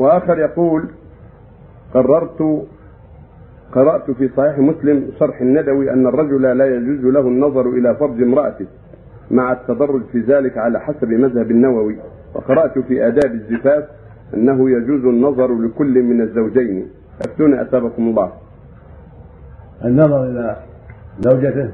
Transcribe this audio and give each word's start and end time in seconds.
وآخر 0.00 0.38
يقول 0.38 0.82
قررت 1.94 2.66
قرأت 3.72 4.10
في 4.10 4.28
صحيح 4.36 4.58
مسلم 4.58 5.10
شرح 5.18 5.40
الندوي 5.40 5.92
أن 5.92 6.06
الرجل 6.06 6.42
لا 6.58 6.66
يجوز 6.66 7.04
له 7.04 7.20
النظر 7.20 7.68
إلى 7.68 7.94
فرج 7.94 8.22
امرأته 8.22 8.66
مع 9.30 9.52
التدرج 9.52 10.02
في 10.12 10.20
ذلك 10.20 10.58
على 10.58 10.80
حسب 10.80 11.08
مذهب 11.08 11.50
النووي. 11.50 11.96
وقرأت 12.34 12.78
في 12.78 13.06
آداب 13.06 13.32
الزفاف 13.34 13.84
أنه 14.34 14.70
يجوز 14.70 15.04
النظر 15.04 15.54
لكل 15.54 16.02
من 16.02 16.20
الزوجين. 16.20 16.86
أفتوني 17.26 17.62
أثابكم 17.62 18.02
الله. 18.02 18.32
النظر 19.84 20.24
إلى 20.24 20.56
زوجته 21.20 21.70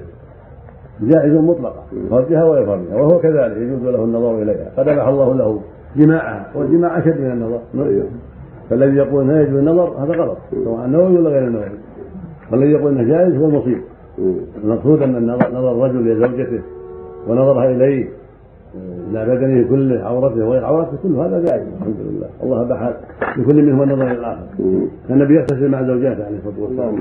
جائز 1.00 1.32
مطلقا 1.32 1.82
فرجها 2.10 2.44
ويفرجها 2.44 2.96
وهو 2.96 3.18
كذلك 3.18 3.56
يجوز 3.56 3.82
له 3.82 4.04
النظر 4.04 4.42
إليها. 4.42 4.70
قد 4.76 4.88
الله 4.88 5.34
له 5.34 5.60
جماعها 5.96 6.46
والجماع 6.54 6.98
أشد 6.98 7.20
من 7.20 7.30
النظر 7.30 7.60
فالذي 8.70 8.96
يقول 8.96 9.28
لا 9.28 9.42
يجوز 9.42 9.58
النظر 9.58 10.04
هذا 10.04 10.12
غلط 10.12 10.38
سواء 10.64 10.84
النووي 10.84 11.18
ولا 11.18 11.30
غير 11.30 11.46
النووي 11.46 11.64
والذي 12.52 12.70
يقول 12.70 12.98
إنه 12.98 13.02
جائز 13.02 13.36
هو 13.36 13.46
المصيب. 13.46 13.78
المقصود 14.64 15.02
أن 15.02 15.16
النظر 15.16 15.48
نظر 15.48 15.72
الرجل 15.72 16.12
لزوجته 16.12 16.60
ونظرها 17.28 17.70
إليه 17.70 18.08
إلى 19.10 19.26
بدنه 19.26 19.68
كله 19.68 20.00
عورته 20.00 20.44
وغير 20.46 20.64
عورته 20.64 20.96
كل 21.02 21.16
هذا 21.16 21.44
جائز 21.44 21.66
الحمد 21.78 21.96
لله. 22.00 22.28
الله 22.42 22.62
أباح 22.62 22.92
لكل 23.36 23.62
منهم 23.62 23.82
النظر 23.82 24.02
إلى 24.02 24.12
الآخر. 24.12 24.44
النبي 25.10 25.34
يغتسل 25.34 25.68
مع 25.68 25.82
زوجاته 25.82 26.24
عليه 26.24 26.36
الصلاة 26.36 26.60
والسلام. 26.60 26.94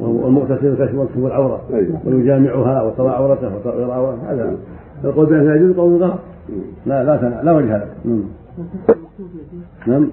والمغتسل 0.00 0.74
كشف 0.74 1.16
العورة 1.16 1.60
أيوه. 1.74 1.98
ويجامعها 2.06 2.82
وترى 2.82 3.08
عورته 3.08 3.56
وترى 3.56 3.92
عورته 3.92 4.32
هذا 4.32 4.56
القول 5.04 5.26
بأنه 5.26 5.54
يجوز 5.54 5.76
قول 5.76 6.02
غلط 6.02 6.18
لا 6.86 7.04
لا 7.04 7.42
لا 7.42 7.52
وجه 7.52 7.76
له 7.78 7.88
نعم. 9.86 10.08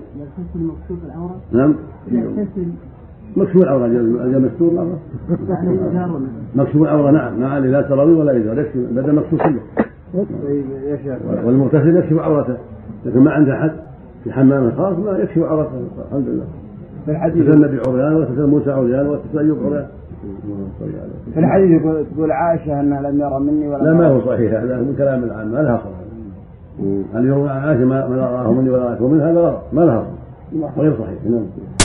نعم. 1.52 1.76
يغتسل 2.12 2.70
مكشوف 3.38 3.64
العورة 3.64 3.88
مستور 4.40 4.72
العورة 4.72 5.00
مكشوف 6.56 6.82
العورة 6.82 7.12
نعم. 7.12 7.40
ما 7.40 7.50
عليه 7.50 7.70
لا 7.70 7.90
سراويل 7.90 8.16
ولا 8.16 8.38
إزار 8.38 8.60
يكشف 8.60 8.78
بدل 8.78 9.16
مكشوف 9.16 9.42
كله. 9.42 9.62
والمغتسل 11.46 11.98
يكشف 11.98 12.18
عورته 12.20 12.58
لكن 13.06 13.20
ما 13.20 13.32
عنده 13.32 13.56
حد. 13.56 13.72
في 14.24 14.32
حمام 14.32 14.72
خاص 14.72 14.98
ما 14.98 15.18
يكشف 15.18 15.38
عورته 15.38 15.88
الحمد 16.08 16.28
لله. 16.28 16.46
في 17.06 17.12
الحديث 17.12 17.50
النبي 17.50 17.80
عريان 17.88 18.16
وتسال 18.16 18.50
موسى 18.50 18.72
عريان 18.72 19.08
وتسال 19.08 19.40
أيوب 19.40 19.58
عريان. 19.66 19.86
في 21.34 21.40
الحديث 21.40 21.82
تقول 22.16 22.32
عائشة 22.32 22.80
انها 22.80 23.02
لم 23.02 23.22
يرى 23.22 23.40
مني 23.40 23.68
ولا 23.68 23.84
لا 23.84 23.94
ما 23.94 24.08
هو 24.08 24.22
صحيح 24.22 24.54
هذا 24.54 24.78
من 24.78 24.96
كلام 24.98 25.24
العام 25.24 25.48
ما 25.48 25.58
لها 25.58 25.78
صحيح 25.78 26.04
هل 27.14 27.26
يروى 27.26 27.50
عن 27.50 27.62
عائشة 27.62 27.86
ما 27.86 28.00
رآه 28.00 28.52
مني 28.52 28.70
ولا 28.70 28.84
راه 28.84 29.08
مني 29.08 29.24
هذا 29.24 29.62
ما 29.74 29.82
لها 29.82 30.06
غير 30.78 30.94
صحيح 30.94 31.18
نعم. 31.26 31.46